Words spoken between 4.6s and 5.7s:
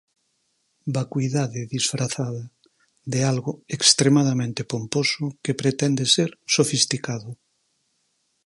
pomposo que